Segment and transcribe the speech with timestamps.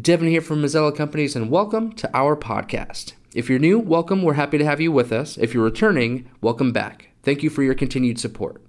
[0.00, 3.12] Devin here from Mazzella Companies, and welcome to our podcast.
[3.32, 4.22] If you're new, welcome.
[4.22, 5.38] We're happy to have you with us.
[5.38, 7.10] If you're returning, welcome back.
[7.22, 8.60] Thank you for your continued support.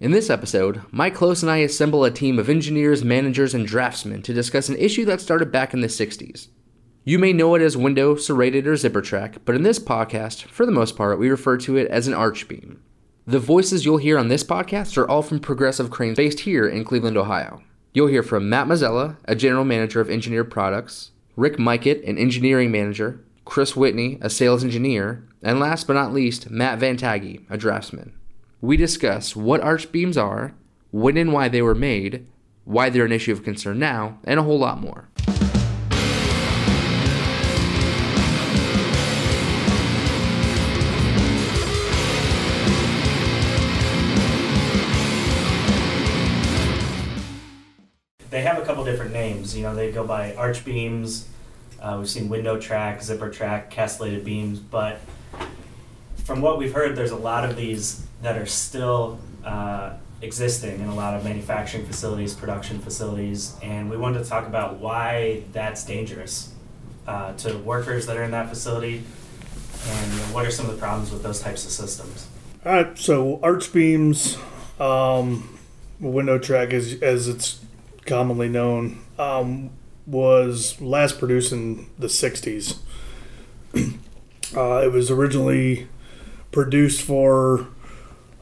[0.00, 4.22] In this episode, Mike Close and I assemble a team of engineers, managers, and draftsmen
[4.22, 6.48] to discuss an issue that started back in the 60s.
[7.04, 10.66] You may know it as window, serrated, or zipper track, but in this podcast, for
[10.66, 12.82] the most part, we refer to it as an arch beam.
[13.24, 16.82] The voices you'll hear on this podcast are all from Progressive Cranes based here in
[16.82, 17.62] Cleveland, Ohio.
[17.94, 22.70] You'll hear from Matt Mazzella, a general manager of engineered products, Rick Mikett, an engineering
[22.70, 26.96] manager, Chris Whitney, a sales engineer, and last but not least, Matt Van
[27.50, 28.14] a draftsman.
[28.62, 30.54] We discuss what arch beams are,
[30.90, 32.26] when and why they were made,
[32.64, 35.08] why they're an issue of concern now, and a whole lot more.
[48.82, 49.56] Couple different names.
[49.56, 51.28] You know, they go by arch beams.
[51.80, 55.00] Uh, we've seen window track, zipper track, castellated beams, but
[56.24, 60.88] from what we've heard, there's a lot of these that are still uh, existing in
[60.88, 65.84] a lot of manufacturing facilities, production facilities, and we wanted to talk about why that's
[65.84, 66.54] dangerous
[67.08, 69.02] uh, to workers that are in that facility,
[69.88, 72.28] and you know, what are some of the problems with those types of systems.
[72.64, 74.38] All right, so arch beams,
[74.78, 75.58] um,
[75.98, 77.58] window track, as as it's
[78.06, 79.70] commonly known, um,
[80.06, 82.78] was last produced in the '60s.
[84.56, 85.88] uh, it was originally
[86.50, 87.68] produced for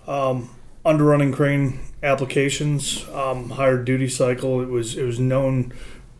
[0.06, 0.50] um,
[0.84, 4.60] underrunning crane applications, um, higher duty cycle.
[4.60, 5.72] It was it was known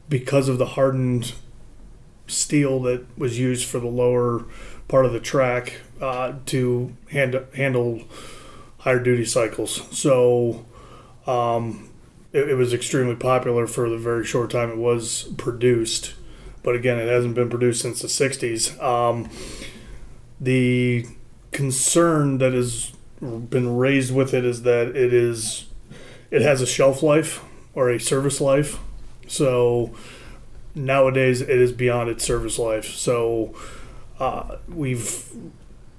[0.09, 1.35] because of the hardened
[2.27, 4.45] steel that was used for the lower
[4.89, 8.03] part of the track uh, to hand, handle
[8.79, 9.83] higher duty cycles.
[9.97, 10.67] So
[11.27, 11.90] um,
[12.33, 16.15] it, it, was extremely popular for the very short time it was produced.
[16.63, 18.81] But again, it hasn't been produced since the 60s.
[18.83, 19.31] Um,
[20.41, 21.07] the
[21.53, 25.67] concern that has been raised with it is that it is
[26.31, 27.43] it has a shelf life
[27.75, 28.79] or a service life.
[29.27, 29.95] So
[30.75, 32.87] nowadays it is beyond its service life.
[32.87, 33.55] So
[34.19, 35.31] uh, we've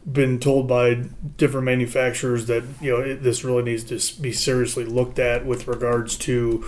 [0.09, 0.95] been told by
[1.37, 5.67] different manufacturers that you know it, this really needs to be seriously looked at with
[5.67, 6.65] regards to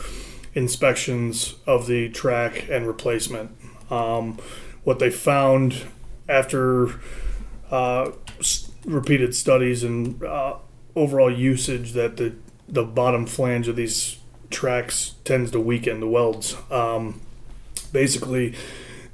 [0.53, 3.51] inspections of the track and replacement.
[3.89, 4.37] Um,
[4.83, 5.85] what they found
[6.29, 6.99] after
[7.71, 8.11] uh,
[8.85, 10.57] repeated studies and uh,
[10.95, 12.35] overall usage that the
[12.67, 14.19] the bottom flange of these
[14.49, 16.55] tracks tends to weaken the welds.
[16.71, 17.21] Um,
[17.91, 18.55] basically,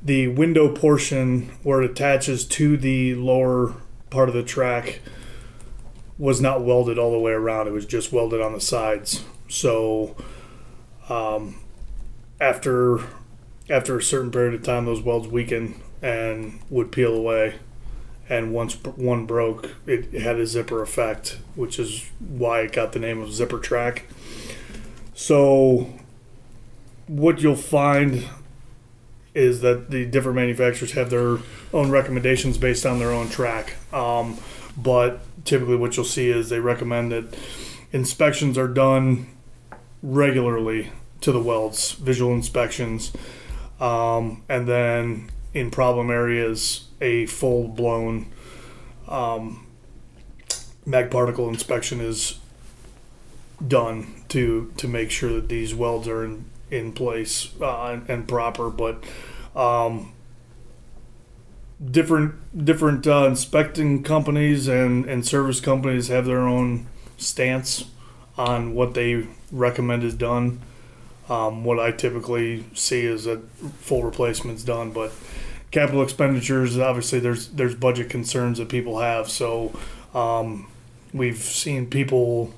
[0.04, 3.76] the window portion where it attaches to the lower
[4.10, 5.00] part of the track
[6.18, 7.68] was not welded all the way around.
[7.68, 9.24] It was just welded on the sides.
[9.48, 10.16] So,
[11.08, 11.60] um,
[12.42, 13.00] after
[13.70, 17.56] after a certain period of time, those welds weaken and would peel away
[18.30, 23.00] and once one broke, it had a zipper effect, which is why it got the
[23.00, 24.06] name of zipper track.
[25.16, 25.92] So,
[27.08, 28.26] what you'll find
[29.34, 31.38] is that the different manufacturers have their
[31.74, 33.76] own recommendations based on their own track.
[33.94, 34.38] Um,
[34.76, 37.38] but typically, what you'll see is they recommend that
[37.92, 39.28] inspections are done
[40.02, 40.92] regularly
[41.22, 43.12] to the welds, visual inspections,
[43.80, 48.32] um, and then in problem areas, a full blown
[49.08, 49.66] um,
[50.86, 52.40] mag particle inspection is
[53.66, 58.28] done to to make sure that these welds are in in place uh, and, and,
[58.28, 58.70] proper.
[58.70, 59.04] But
[59.56, 60.14] um,
[61.84, 66.88] different different uh, inspecting companies and and service companies have their own
[67.18, 67.86] stance
[68.38, 70.62] on what they recommend is done.
[71.30, 73.48] Um, what I typically see is that
[73.80, 75.12] full replacement's done, but
[75.72, 79.72] capital expenditures obviously there's there's budget concerns that people have so
[80.16, 80.68] um,
[81.14, 82.52] we've seen people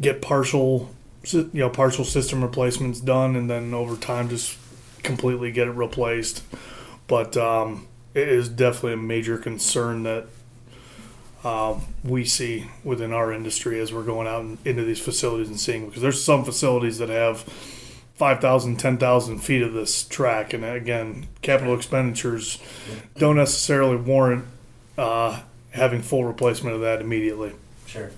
[0.00, 0.90] get partial
[1.32, 4.58] you know partial system replacements done and then over time just
[5.02, 6.42] completely get it replaced
[7.06, 10.26] but um, it is definitely a major concern that
[11.44, 15.86] um, we see within our industry as we're going out into these facilities and seeing
[15.86, 17.44] because there's some facilities that have
[18.14, 20.52] 5,000, 10,000 feet of this track.
[20.52, 22.58] And again, capital expenditures
[23.16, 24.44] don't necessarily warrant
[24.96, 27.52] uh, having full replacement of that immediately.
[27.86, 28.12] Sure.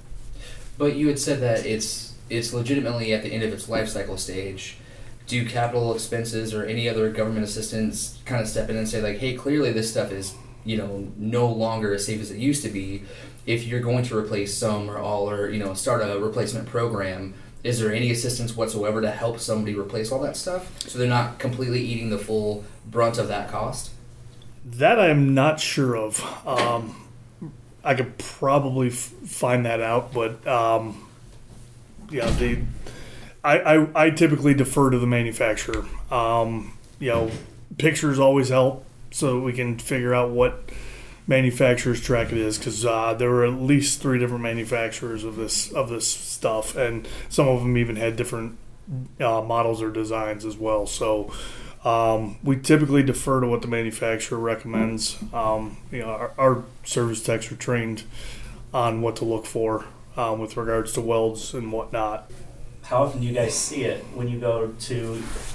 [0.76, 4.16] But you had said that it's it's legitimately at the end of its life cycle
[4.16, 4.78] stage.
[5.26, 9.18] Do capital expenses or any other government assistance kind of step in and say like,
[9.18, 10.34] hey, clearly this stuff is
[10.64, 13.02] you know no longer as safe as it used to be.
[13.46, 17.34] If you're going to replace some or all or you know start a replacement program,
[17.62, 21.38] is there any assistance whatsoever to help somebody replace all that stuff so they're not
[21.38, 23.90] completely eating the full brunt of that cost?
[24.64, 26.22] That I am not sure of.
[26.46, 27.08] Um,
[27.82, 31.06] I could probably f- find that out, but um,
[32.14, 32.60] yeah, the
[33.42, 35.84] I, I I typically defer to the manufacturer.
[36.10, 37.30] Um, you know,
[37.76, 40.70] pictures always help, so we can figure out what
[41.26, 45.72] manufacturer's track it is because uh, there were at least three different manufacturers of this
[45.72, 48.56] of this stuff, and some of them even had different
[49.18, 50.86] uh, models or designs as well.
[50.86, 51.32] So
[51.84, 55.18] um, we typically defer to what the manufacturer recommends.
[55.32, 58.04] Um, you know, our, our service techs are trained
[58.72, 59.84] on what to look for
[60.16, 62.30] um, with regards to welds and whatnot.
[62.82, 65.14] How often do you guys see it when you go to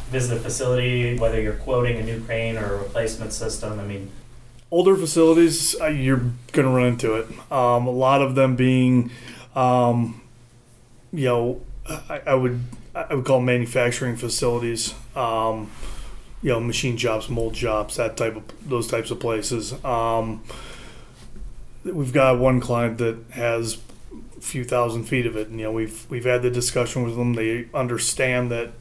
[0.09, 3.79] visit a facility, whether you're quoting a new crane or a replacement system?
[3.79, 4.09] I mean,
[4.71, 7.27] older facilities, uh, you're going to run into it.
[7.51, 9.11] Um, a lot of them being,
[9.55, 10.21] um,
[11.13, 12.61] you know, I, I, would
[12.95, 14.95] I would call manufacturing facilities.
[15.15, 15.71] Um,
[16.41, 19.73] you know, machine shops, mold shops, that type of those types of places.
[19.83, 20.41] Um,
[21.83, 23.77] we've got one client that has
[24.39, 27.33] few thousand feet of it, and you know, we've we've had the discussion with them.
[27.33, 28.71] They understand that,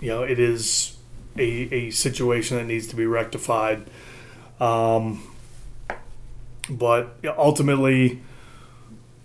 [0.00, 0.96] you know, it is
[1.36, 1.42] a,
[1.74, 3.88] a situation that needs to be rectified.
[4.60, 5.22] Um,
[6.68, 8.22] but ultimately,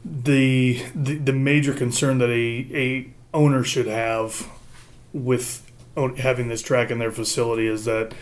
[0.04, 4.50] the, the the major concern that a a owner should have
[5.14, 5.66] with
[6.18, 8.14] having this track in their facility is that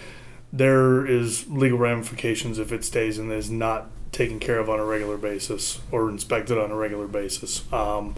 [0.52, 4.86] there is legal ramifications if it stays and is not taken care of on a
[4.86, 7.72] regular basis or inspected on a regular basis.
[7.72, 8.16] Um,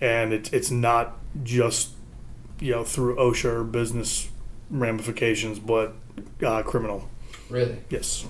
[0.00, 1.90] and it, it's not just
[2.60, 4.28] you know through OSHA or business
[4.70, 5.94] ramifications, but
[6.44, 7.08] uh, criminal.
[7.48, 7.78] Really?
[7.90, 8.26] Yes.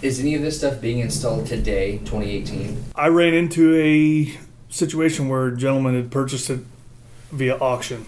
[0.00, 2.84] Is any of this stuff being installed today, 2018?
[2.96, 4.36] I ran into a
[4.68, 6.60] situation where a gentleman had purchased it
[7.30, 8.06] via auction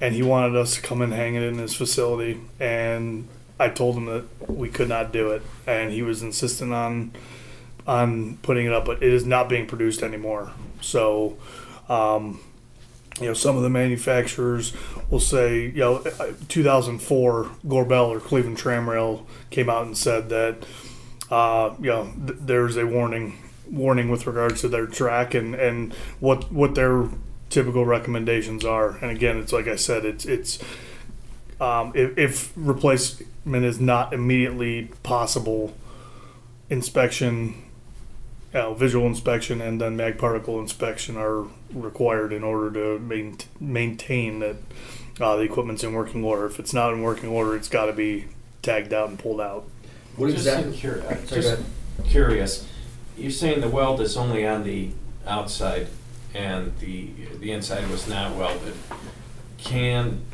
[0.00, 3.28] and he wanted us to come and hang it in his facility and
[3.58, 7.12] I told him that we could not do it and he was insistent on
[7.86, 11.36] on putting it up but it is not being produced anymore so
[11.88, 12.40] um,
[13.20, 14.74] you know some of the manufacturers
[15.10, 16.02] will say you know
[16.48, 20.66] 2004 Gorbel or Cleveland Tramrail came out and said that
[21.30, 23.38] uh, you know th- there's a warning
[23.70, 27.08] warning with regards to their track and and what what their
[27.50, 28.96] typical recommendations are.
[28.98, 30.58] And again, it's like I said, it's it's
[31.60, 35.74] um, if, if replacement is not immediately possible,
[36.70, 37.54] inspection,
[38.52, 43.38] you know, visual inspection, and then mag particle inspection are required in order to main,
[43.60, 44.56] maintain that
[45.20, 46.46] uh, the equipment's in working order.
[46.46, 48.26] If it's not in working order, it's got to be
[48.62, 49.68] tagged out and pulled out.
[50.16, 50.76] What just exactly?
[50.76, 51.62] Curi- just
[52.04, 52.66] curious.
[53.16, 54.90] You're saying the weld is only on the
[55.26, 55.86] outside
[56.34, 58.74] and the, the inside was not welded.
[59.58, 60.24] Can,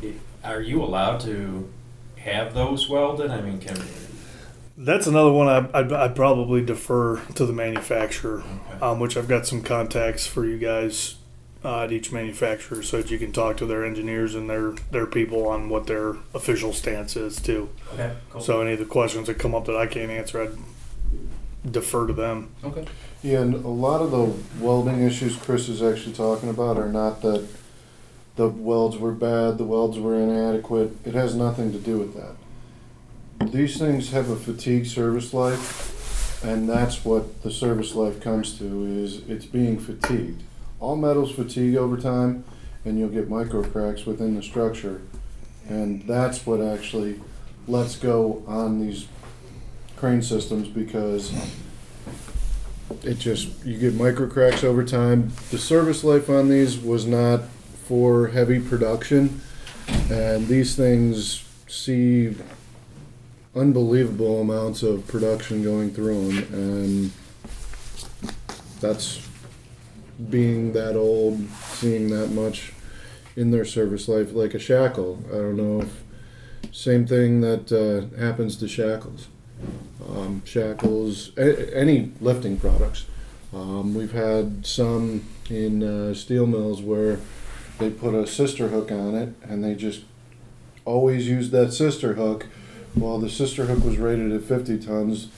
[0.43, 1.69] are you allowed to
[2.17, 3.31] have those welded?
[3.31, 3.77] I mean, can,
[4.77, 8.39] That's another one I, I'd, I'd probably defer to the manufacturer,
[8.73, 8.79] Okay.
[8.81, 11.15] um, which I've got some contacts for you guys
[11.63, 15.05] uh, at each manufacturer so that you can talk to their engineers and their, their
[15.05, 17.69] people on what their official stance is too.
[17.93, 18.41] okay, cool.
[18.41, 22.13] So any of the questions that come up that I can't answer, I'd defer to
[22.13, 22.49] them.
[22.63, 22.85] Okay.
[23.21, 24.33] Yeah, and a lot of the
[24.63, 27.47] welding issues Chris is actually talking about are not that
[28.41, 30.97] the welds were bad, the welds were inadequate.
[31.05, 33.51] It has nothing to do with that.
[33.51, 38.87] These things have a fatigue service life, and that's what the service life comes to
[38.87, 40.41] is it's being fatigued.
[40.79, 42.43] All metals fatigue over time,
[42.83, 45.01] and you'll get micro cracks within the structure,
[45.69, 47.21] and that's what actually
[47.67, 49.07] lets go on these
[49.97, 51.31] crane systems because
[53.03, 55.31] it just you get micro cracks over time.
[55.51, 57.41] The service life on these was not
[57.91, 59.41] for heavy production,
[60.09, 62.33] and these things see
[63.53, 67.11] unbelievable amounts of production going through them, and
[68.79, 69.27] that's
[70.29, 72.71] being that old, seeing that much
[73.35, 75.19] in their service life, like a shackle.
[75.29, 76.03] I don't know if
[76.73, 79.27] same thing that uh, happens to shackles
[80.09, 83.03] um, shackles, a- any lifting products.
[83.53, 87.19] Um, we've had some in uh, steel mills where
[87.81, 90.03] they put a sister hook on it and they just
[90.85, 92.47] always use that sister hook.
[92.95, 95.29] Well, the sister hook was rated at 50 tons.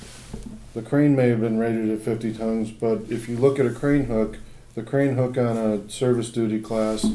[0.74, 3.72] The crane may have been rated at 50 tons, but if you look at a
[3.72, 4.38] crane hook,
[4.76, 7.06] the crane hook on a service duty class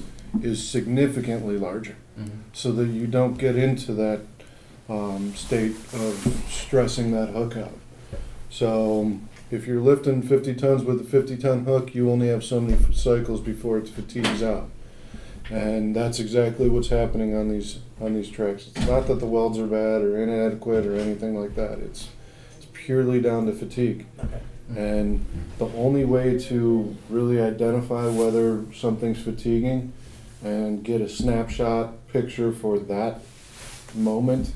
[0.43, 1.97] is significantly larger.
[2.19, 2.41] Mm-hmm.
[2.53, 4.21] So that you don't get into that
[4.89, 7.79] um, state of stressing that hook out.
[8.51, 12.45] So um, if you're lifting 50 tons with a 50 ton hook, you only have
[12.45, 14.71] so many cycles before it fatigues out.
[15.51, 18.69] And that's exactly what's happening on these on these tracks.
[18.69, 21.79] It's not that the welds are bad or inadequate or anything like that.
[21.79, 22.09] It's
[22.57, 24.07] it's purely down to fatigue.
[24.23, 24.41] Okay.
[24.77, 25.25] And
[25.59, 29.93] the only way to really identify whether something's fatiguing
[30.45, 33.23] and get a snapshot picture for that
[33.95, 34.53] moment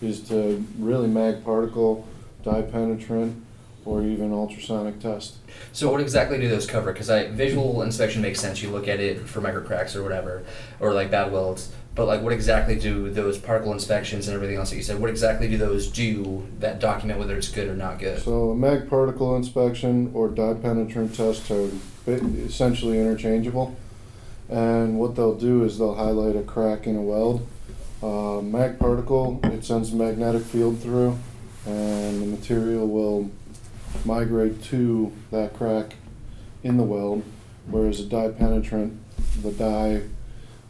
[0.00, 2.06] is to really mag particle,
[2.44, 3.44] dye penetrant,
[3.84, 5.36] or even ultrasonic test.
[5.72, 6.92] So what exactly do those cover?
[6.92, 8.62] Because I visual inspection makes sense.
[8.62, 10.44] You look at it for micro cracks or whatever,
[10.78, 11.72] or like bad welds.
[11.94, 15.00] But like, what exactly do those particle inspections and everything else that you said?
[15.00, 18.22] What exactly do those do that document whether it's good or not good?
[18.22, 21.68] So a mag particle inspection or dye penetrant test are
[22.06, 23.76] essentially interchangeable.
[24.48, 27.46] And what they'll do is they'll highlight a crack in a weld.
[28.02, 31.18] Uh, mag particle, it sends a magnetic field through,
[31.66, 33.30] and the material will
[34.04, 35.94] migrate to that crack
[36.62, 37.22] in the weld.
[37.66, 38.98] Whereas a dye penetrant,
[39.42, 40.02] the dye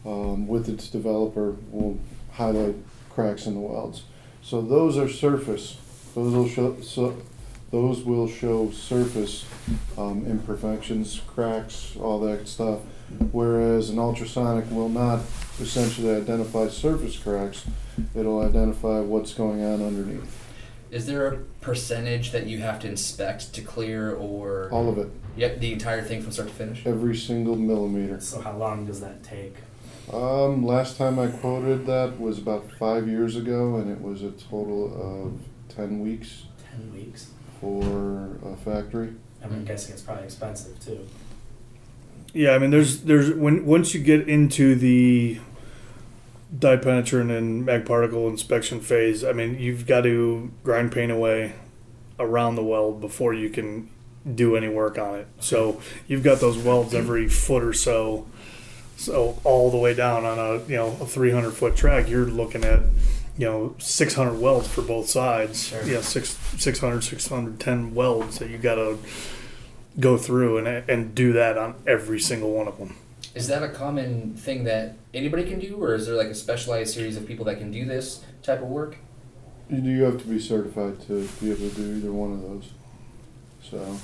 [0.05, 1.99] um, with its developer will
[2.33, 2.77] highlight
[3.09, 4.03] cracks in the welds.
[4.43, 5.77] So those are surface.
[6.15, 6.81] Those will show.
[6.81, 7.17] So
[7.71, 9.45] those will show surface
[9.97, 12.81] um, imperfections, cracks, all that stuff.
[13.33, 15.21] Whereas an ultrasonic will not
[15.61, 17.65] essentially identify surface cracks.
[18.15, 20.40] It'll identify what's going on underneath.
[20.91, 25.09] Is there a percentage that you have to inspect to clear, or All of it,
[25.37, 26.85] Yep, the entire thing from start to finish.
[26.87, 28.21] every single millimeter.
[28.21, 29.55] So how long does that take?
[30.13, 34.33] Um, last time I quoted that was about five years ago, and it was a
[34.33, 37.29] total of ten weeks Ten weeks.
[37.61, 39.11] for a factory.
[39.45, 41.07] I'm guessing it's probably expensive too.
[42.35, 45.39] Yeah, I mean, there's there's when once you get into the
[46.57, 51.55] dye penetrant and mag particle inspection phase, I mean, you've got to grind paint away
[52.19, 53.89] around the weld before you can
[54.35, 55.29] do any work on it.
[55.39, 58.27] So you've got those welds every foot or so,
[58.97, 62.65] so all the way down on a you know a 300 foot track, you're looking
[62.65, 62.81] at
[63.39, 65.69] you know 600 welds for both sides.
[65.69, 65.83] Sure.
[65.85, 68.99] Yeah, six 600 610 welds that you got to
[69.99, 72.97] go through and and do that on every single one of them.
[73.35, 76.95] Is that a common thing that anybody can do, or is there like a specialized
[76.95, 78.97] series of people that can do this type of work?
[79.69, 82.71] You do have to be certified to be able to do either one of those.
[83.63, 83.97] So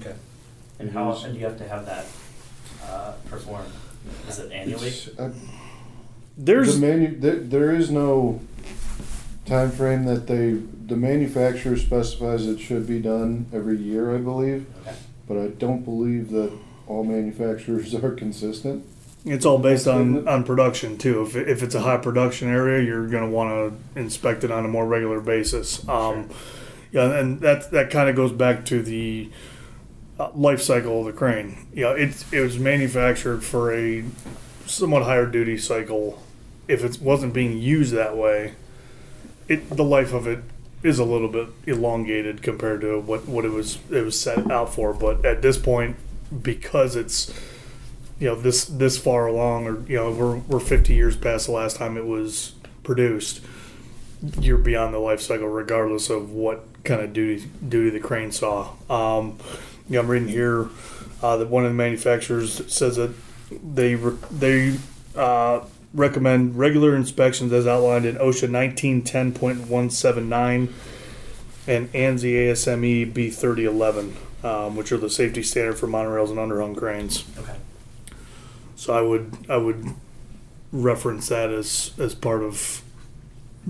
[0.00, 0.14] Okay.
[0.78, 2.06] And how often do you have to have that
[2.84, 3.70] uh, performed?
[4.28, 4.88] Is it annually?
[4.88, 5.32] it's, uh,
[6.36, 8.40] There's the manu- there, there is no
[9.46, 14.66] time frame that they the manufacturer specifies it should be done every year, I believe.
[14.80, 14.96] Okay.
[15.28, 16.52] But I don't believe that
[16.86, 18.84] all manufacturers are consistent.
[19.24, 21.22] it's all based on on production too.
[21.22, 23.50] If if it's a high production area, you're going to want
[23.94, 25.86] to inspect it on a more regular basis.
[25.88, 26.28] Um,
[26.92, 29.30] Yeah, and that that kind of goes back to the
[30.20, 31.66] uh, life cycle of the crane.
[31.72, 34.04] Yeah, it it was manufactured for a
[34.66, 36.22] somewhat higher duty cycle.
[36.68, 38.54] If it wasn't being used that way,
[39.48, 40.40] it the life of it
[40.82, 44.74] is a little bit elongated compared to what, what it was it was set out
[44.74, 44.92] for.
[44.92, 45.96] But at this point,
[46.40, 47.32] because it's
[48.18, 51.52] you know this this far along, or you know we're we're 50 years past the
[51.52, 53.40] last time it was produced,
[54.40, 58.70] you're beyond the life cycle regardless of what kind of duty duty the crane saw.
[58.88, 59.38] Um,
[59.88, 60.68] you know, I'm reading here
[61.22, 63.14] uh, that one of the manufacturers says that
[63.62, 64.76] they re- they
[65.16, 65.60] uh,
[65.94, 68.48] recommend regular inspections as outlined in OSHA
[68.82, 70.72] 1910.179
[71.66, 77.24] and ANSI ASME B30.11, um, which are the safety standard for monorails and underhung cranes.
[77.38, 77.56] Okay.
[78.76, 79.94] So I would I would
[80.72, 82.82] reference that as as part of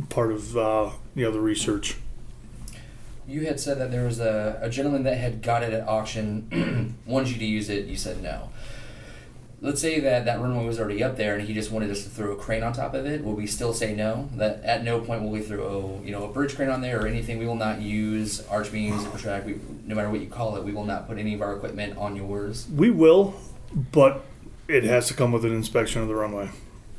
[0.09, 1.97] part of uh, you know the research.
[3.27, 6.97] You had said that there was a, a gentleman that had got it at auction,
[7.07, 7.87] wanted you to use it.
[7.87, 8.51] You said no.
[9.63, 12.11] Let's say that that runway was already up there, and he just wanted us to
[12.11, 13.23] throw a crane on top of it.
[13.23, 14.29] Will we still say no?
[14.35, 17.07] That at no point will we throw you know a bridge crane on there or
[17.07, 17.39] anything.
[17.39, 19.47] We will not use arch beams, or track.
[19.47, 21.97] We, no matter what you call it, we will not put any of our equipment
[21.97, 22.67] on yours.
[22.75, 23.35] We will,
[23.93, 24.25] but
[24.67, 26.51] it has to come with an inspection of the runway.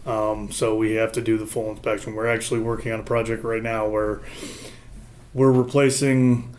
[0.05, 2.15] Um, so we have to do the full inspection.
[2.15, 4.21] We're actually working on a project right now where
[5.33, 6.55] we're replacing.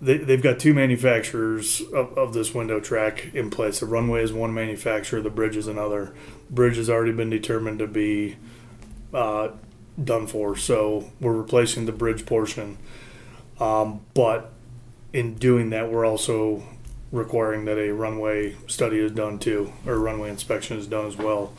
[0.00, 3.80] They, they've got two manufacturers of, of this window track in place.
[3.80, 6.14] The runway is one manufacturer, the bridge is another.
[6.50, 8.36] Bridge has already been determined to be
[9.14, 9.48] uh,
[10.02, 12.76] done for, so we're replacing the bridge portion.
[13.58, 14.52] Um, but
[15.14, 16.62] in doing that, we're also
[17.10, 21.54] requiring that a runway study is done too, or runway inspection is done as well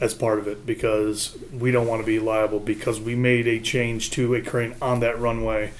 [0.00, 3.58] as part of it, because we don't want to be liable because we made a
[3.58, 5.72] change to a crane on that runway.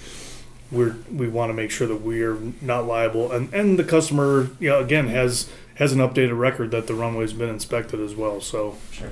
[0.71, 4.69] We're we want to make sure that we're not liable, and and the customer, you
[4.69, 8.41] know, again has has an updated record that the runway's been inspected as well.
[8.41, 9.11] So Sure.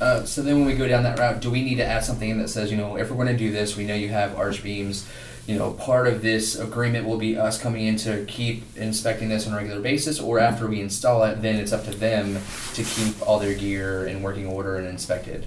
[0.00, 2.30] Uh, so then when we go down that route, do we need to add something
[2.30, 4.36] in that says, you know, if we're going to do this, we know you have
[4.36, 5.08] arch beams.
[5.48, 9.46] You know, part of this agreement will be us coming in to keep inspecting this
[9.46, 12.38] on a regular basis, or after we install it, then it's up to them
[12.74, 15.46] to keep all their gear in working order and inspected.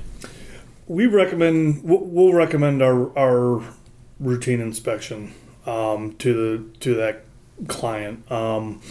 [0.87, 3.63] we recommend we'll we'll recommend our our
[4.21, 5.33] routine inspection
[5.65, 7.25] um, to the to that
[7.67, 8.31] client.
[8.31, 8.81] Um,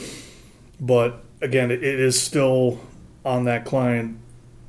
[0.78, 2.80] but again, it, is still
[3.24, 4.18] on that client,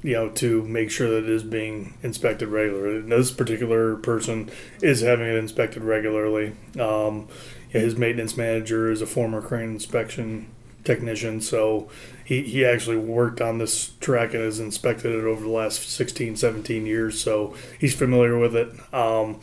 [0.03, 2.97] you know, to make sure that it is being inspected regularly.
[2.97, 4.49] And this particular person
[4.81, 6.55] is having it inspected regularly.
[6.79, 7.27] Um,
[7.69, 10.47] his maintenance manager is a former crane inspection
[10.83, 11.89] technician, so
[12.25, 16.35] he, he actually worked on this track and has inspected it over the last 16,
[16.35, 18.69] 17 years, so he's familiar with it.
[18.93, 19.39] Um,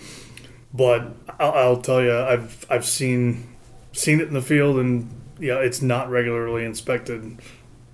[0.73, 3.49] but I'll, I'll tell you, I've I've seen
[3.93, 7.39] seen it in the field, and yeah, it's not regularly inspected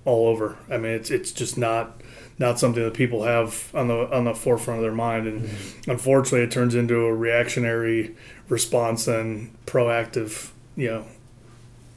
[0.03, 0.57] all over.
[0.69, 2.01] I mean, it's it's just not
[2.37, 5.49] not something that people have on the on the forefront of their mind, and
[5.87, 8.15] unfortunately, it turns into a reactionary
[8.49, 10.51] response and proactive.
[10.75, 11.05] You know,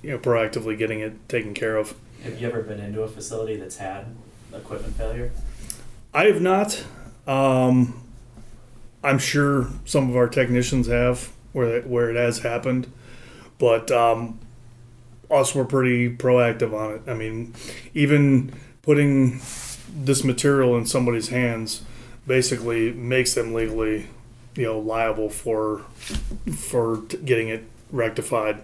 [0.03, 1.95] you know, proactively getting it taken care of.
[2.23, 4.07] Have you ever been into a facility that's had
[4.53, 5.31] equipment failure?
[6.15, 6.85] I have not.
[7.27, 8.08] Um,
[9.03, 12.91] I'm sure some of our technicians have where it, where it has happened,
[13.59, 14.39] but um,
[15.31, 17.03] us we're pretty proactive on it.
[17.07, 17.55] I mean,
[17.95, 18.53] even
[18.83, 19.41] putting
[19.95, 21.83] this material in somebody's hands
[22.27, 24.07] basically makes them legally,
[24.57, 25.85] you know, liable for
[26.57, 28.63] for getting it rectified.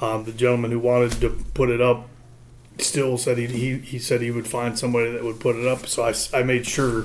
[0.00, 2.08] Um, the gentleman who wanted to put it up
[2.78, 5.86] still said he, he, he said he would find somebody that would put it up.
[5.86, 7.04] So I, I made sure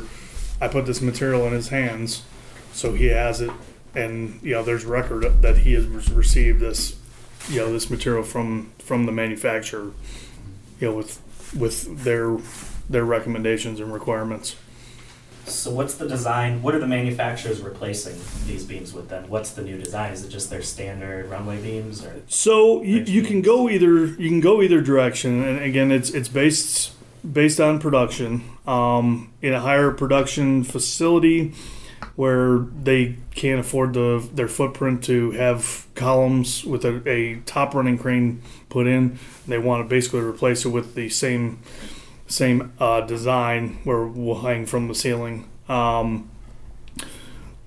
[0.62, 2.24] I put this material in his hands
[2.76, 3.52] so he has it.
[3.96, 7.00] And, you know, there's record that he has received this,
[7.50, 9.94] you know, this material from, from the manufacturer,
[10.82, 11.22] you know, with,
[11.58, 12.38] with their,
[12.90, 14.58] their recommendations and requirements.
[15.46, 16.62] So what's the design?
[16.64, 19.30] What are the manufacturers replacing these beams with then?
[19.30, 20.12] What's the new design?
[20.12, 22.22] Is it just their standard runway beams or?
[22.28, 26.30] So you, you can go either you can go either direction, and again, it's it's
[26.30, 26.94] based
[27.32, 28.44] based on production.
[28.66, 31.54] Um, in a higher production facility
[32.16, 37.98] where they can't afford the their footprint to have columns with a, a top running
[37.98, 41.60] crane put in, they want to basically replace it with the same
[42.28, 45.48] same uh, design where we'll hang from the ceiling.
[45.70, 46.30] Um,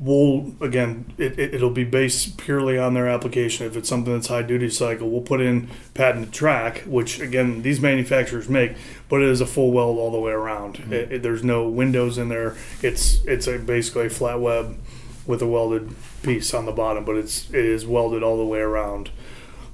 [0.01, 3.67] we'll again it, it, it'll be based purely on their application.
[3.67, 7.81] If it's something that's high duty cycle we'll put in patented track which again these
[7.81, 8.77] manufacturers make
[9.09, 10.77] but it is a full weld all the way around.
[10.93, 12.57] It, it- there's no windows in there.
[12.83, 14.79] It's it's a basically a flat web
[15.27, 18.61] with a welded piece on the bottom but it's it is welded all the way
[18.61, 19.11] around.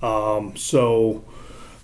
[0.03, 1.25] Um, so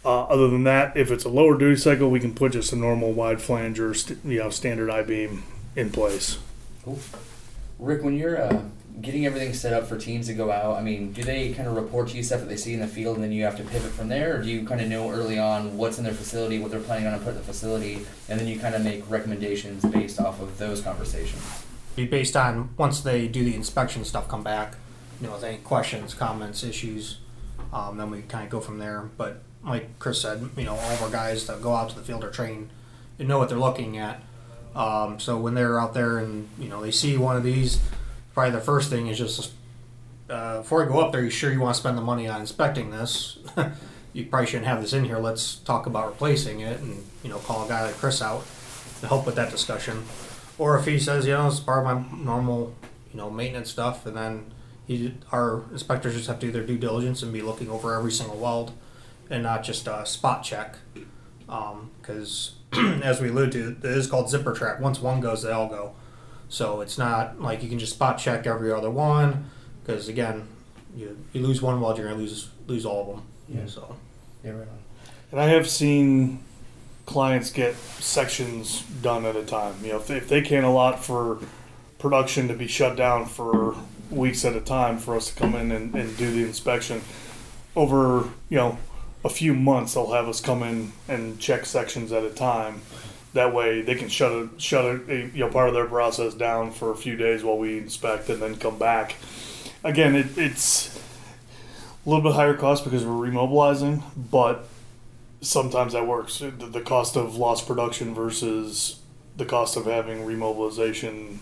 [0.05, 2.77] uh, other than that if it's a lower duty cycle we can put just a
[2.77, 5.43] normal wide flange or st- you know standard i-beam
[5.77, 6.39] in place
[7.81, 8.63] Rick, when you're uh,
[9.01, 11.75] getting everything set up for teams to go out, I mean, do they kind of
[11.75, 13.65] report to you stuff that they see in the field and then you have to
[13.65, 14.37] pivot from there?
[14.37, 17.07] Or do you kind of know early on what's in their facility, what they're planning
[17.07, 20.41] on to put in the facility, and then you kind of make recommendations based off
[20.41, 21.43] of those conversations?
[21.97, 24.75] be based on once they do the inspection stuff come back
[25.21, 27.19] you know with any questions comments issues
[27.73, 30.91] um, then we kind of go from there but like chris said you know all
[30.91, 32.71] of our guys that go out to the field are trained
[33.19, 34.23] and know what they're looking at
[34.75, 37.81] um, so when they're out there and you know they see one of these
[38.35, 39.53] probably the first thing is just
[40.29, 42.41] uh, before I go up there you sure you want to spend the money on
[42.41, 43.39] inspecting this?
[44.13, 45.19] You probably shouldn't have this in here.
[45.19, 48.45] Let's talk about replacing it and you know call a guy like chris out
[49.01, 50.05] to help with that discussion.
[50.59, 52.75] Or if he says, you know, it's part of my normal,
[53.13, 54.53] you know, maintenance stuff, and then
[54.87, 58.13] he, our inspectors just have to do their due diligence and be looking over every
[58.13, 58.73] single weld,
[59.31, 60.77] and not just a spot check,
[61.47, 62.57] because
[63.03, 64.81] as we allude to, it is called zipper track.
[64.81, 65.95] Once one goes, they all go.
[66.49, 69.51] So it's not like you can just spot check every other one,
[69.83, 70.49] because again,
[70.97, 73.23] you, you lose one weld, you're gonna lose lose all of them.
[73.49, 73.67] Yeah.
[73.67, 73.97] So
[74.45, 74.79] Yeah, right on.
[75.33, 76.41] And I have seen
[77.07, 79.75] clients get sections done at a time.
[79.83, 81.39] You know, if they, if they can't allot for
[81.99, 83.77] production to be shut down for
[84.11, 87.03] weeks at a time for us to come in and, and do the inspection,
[87.77, 88.79] over, you know,
[89.25, 92.83] a few months, they'll have us come in and check sections at a time.
[93.33, 96.73] That way they can shut it, shut eh, you know, part of their process down
[96.73, 99.17] for a few days while we inspect and then come back.
[99.85, 100.97] Again, it, it's
[102.05, 104.67] a little bit higher cost because we're remobilizing, but
[105.41, 106.39] sometimes that works.
[106.39, 109.01] The, the cost of lost production versus
[109.37, 111.39] the cost of having remobilization,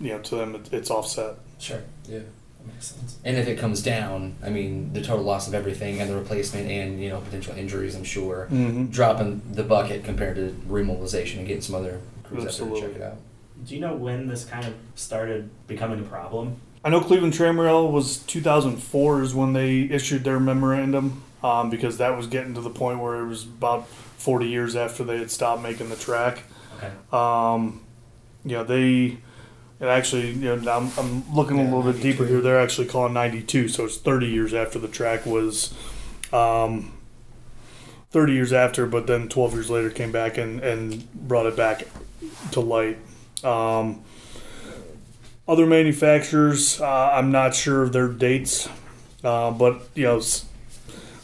[0.00, 1.36] you know, to them it, it's offset.
[1.58, 1.82] Sure.
[2.08, 2.20] Yeah.
[2.64, 3.18] That makes sense.
[3.24, 6.68] And if it comes down, I mean, the total loss of everything and the replacement
[6.70, 8.86] and, you know, potential injuries, I'm sure, Mm-hmm.
[8.86, 12.96] dropping the bucket compared to remobilization and getting some other crews out there to check
[12.96, 13.16] it out.
[13.66, 16.56] Do you know when this kind of started becoming a problem?
[16.82, 22.16] I know Cleveland Tramrail was 2004 is when they issued their memorandum um, because that
[22.16, 25.62] was getting to the point where it was about 40 years after they had stopped
[25.62, 26.44] making the track.
[26.78, 26.90] Okay.
[27.12, 27.84] Um,
[28.46, 29.18] you know, they,
[29.80, 32.40] it actually, you know, I'm, I'm looking a little bit deeper here.
[32.40, 35.74] They're actually calling 92, so it's 30 years after the track was,
[36.32, 36.92] um,
[38.10, 41.84] 30 years after, but then 12 years later came back and, and brought it back
[42.52, 42.98] to light.
[43.42, 44.02] Um,
[45.48, 48.68] other manufacturers, uh, I'm not sure of their dates,
[49.24, 50.20] uh, but you know,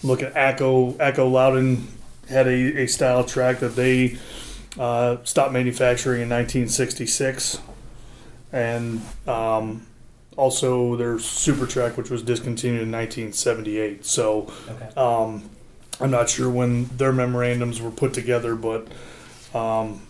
[0.02, 0.94] look at ACCO.
[0.94, 1.86] ACCO Louden
[2.28, 4.18] had a, a style track that they
[4.78, 7.60] uh, stopped manufacturing in 1966,
[8.52, 9.86] and um,
[10.36, 14.04] also their Super Track, which was discontinued in 1978.
[14.04, 14.88] So Okay.
[14.96, 15.48] um,
[16.00, 18.86] I'm not sure when their memorandums were put together, but
[19.54, 20.02] um,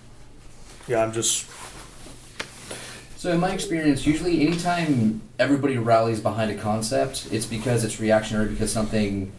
[0.88, 1.46] yeah, I'm just
[3.16, 8.48] So in my experience, usually anytime everybody rallies behind a concept, it's because it's reactionary
[8.48, 9.32] because something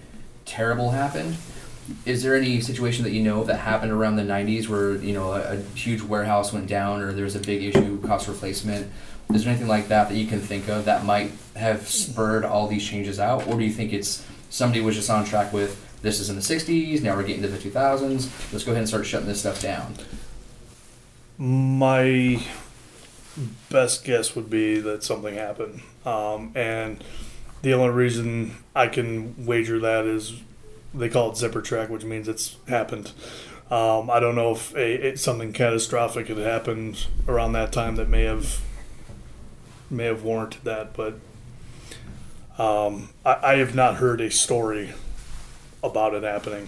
[0.46, 1.38] terrible happened.
[2.06, 5.32] Is there any situation that you know that happened around the 90s where, you know,
[5.34, 8.92] a, a huge warehouse went down or there's a big issue, cost replacement?
[9.34, 12.68] Is there anything like that that you can think of that might have spurred all
[12.68, 13.48] these changes out?
[13.48, 16.42] Or do you think it's somebody was just on track with this is in the
[16.42, 19.62] 60s, now we're getting to the 2000s, let's go ahead and start shutting this stuff
[19.62, 19.96] down?
[21.38, 22.42] my
[23.70, 27.04] best guess would be that something happened, um, and
[27.62, 30.34] the only reason I can wager that is
[30.94, 33.12] they call it zipper track, which means it's happened.
[33.70, 38.08] Um, I don't know if a, it, something catastrophic had happened around that time that
[38.10, 38.62] may have
[39.90, 41.16] may have warranted that, but
[42.58, 44.94] um, I, I have not heard a story
[45.84, 46.68] about it happening.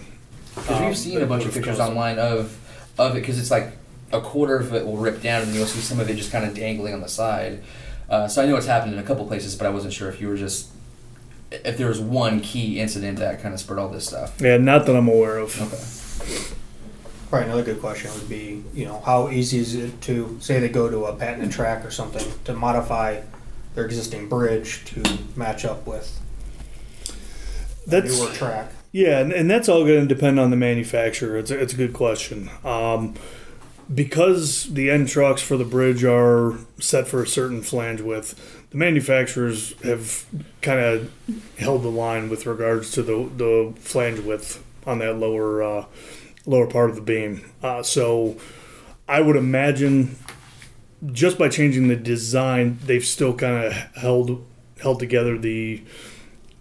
[0.54, 2.56] Because Um, we've seen a bunch of pictures online of
[2.98, 3.72] of it because it's like
[4.12, 6.44] a quarter of it will rip down and you'll see some of it just kind
[6.44, 7.62] of dangling on the side.
[8.08, 10.20] Uh, so I know it's happened in a couple places, but I wasn't sure if
[10.20, 10.68] you were just
[11.50, 14.40] if there was one key incident that kind of spurred all this stuff.
[14.40, 15.60] Yeah, not that I'm aware of.
[15.60, 16.56] Okay.
[17.28, 20.68] Probably another good question would be, you know, how easy is it to say they
[20.68, 23.22] go to a patented track or something to modify
[23.74, 26.20] their existing bridge to match up with
[27.86, 28.72] a That's newer track?
[28.92, 31.38] Yeah, and, and that's all going to depend on the manufacturer.
[31.38, 32.50] It's a, it's a good question.
[32.64, 33.14] Um,
[33.92, 38.76] because the end trucks for the bridge are set for a certain flange width, the
[38.76, 40.24] manufacturers have
[40.62, 41.12] kind of
[41.58, 45.84] held the line with regards to the, the flange width on that lower uh,
[46.46, 47.44] lower part of the beam.
[47.62, 48.36] Uh, so
[49.08, 50.16] I would imagine
[51.12, 54.46] just by changing the design, they've still kind of held
[54.80, 55.82] held together the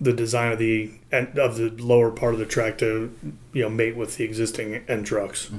[0.01, 3.13] the design of the of the lower part of the track to
[3.53, 5.49] you know mate with the existing end trucks.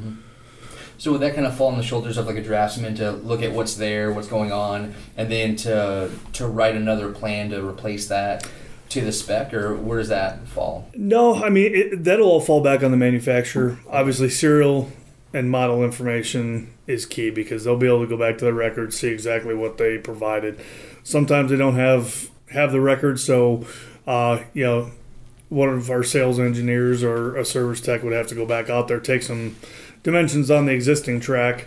[1.01, 3.41] So would that kind of fall on the shoulders of like a draftsman to look
[3.43, 8.07] at what's there, what's going on, and then to to write another plan to replace
[8.09, 8.47] that
[8.91, 10.91] to the spec, or where does that fall?
[10.95, 13.79] No, I mean it, that'll all fall back on the manufacturer.
[13.89, 14.93] Obviously, serial
[15.33, 18.99] and model information is key because they'll be able to go back to the records,
[18.99, 20.61] see exactly what they provided.
[21.03, 23.65] Sometimes they don't have have the record, so
[24.07, 24.91] uh, you know
[25.49, 28.87] one of our sales engineers or a service tech would have to go back out
[28.87, 29.57] there, take some
[30.03, 31.67] dimensions on the existing track,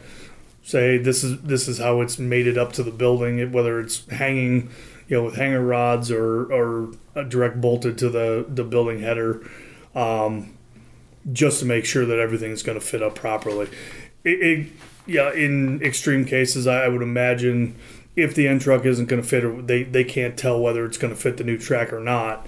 [0.63, 4.69] say this is this is how it's mated up to the building, whether it's hanging,
[5.08, 6.91] you know, with hanger rods or or
[7.28, 9.48] direct bolted to the the building header,
[9.96, 10.58] um,
[11.32, 13.69] just to make sure that everything's going to fit up properly.
[14.24, 14.67] It, it,
[15.06, 17.76] yeah, in extreme cases, I, I would imagine
[18.15, 20.98] if the end truck isn't going to fit, or they they can't tell whether it's
[20.98, 22.48] going to fit the new track or not.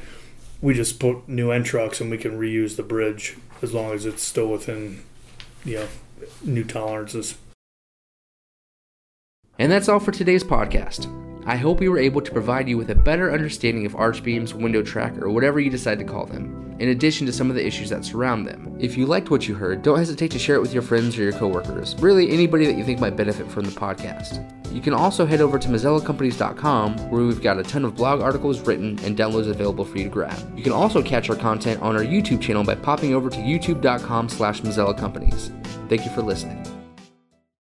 [0.61, 4.05] We just put new end trucks and we can reuse the bridge as long as
[4.05, 5.03] it's still within,
[5.65, 5.87] you know,
[6.43, 7.35] new tolerances.
[9.57, 11.11] And that's all for today's podcast.
[11.47, 14.55] I hope we were able to provide you with a better understanding of arch beams,
[14.55, 17.65] window track, or whatever you decide to call them, in addition to some of the
[17.65, 18.75] issues that surround them.
[18.79, 21.21] If you liked what you heard, don't hesitate to share it with your friends or
[21.21, 24.43] your coworkers, really anybody that you think might benefit from the podcast.
[24.73, 28.59] You can also head over to MazzellaCompanies.com where we've got a ton of blog articles
[28.61, 30.57] written and downloads available for you to grab.
[30.57, 34.29] You can also catch our content on our YouTube channel by popping over to youtube.com
[34.29, 35.51] slash Mazzella Companies.
[35.87, 36.74] Thank you for listening.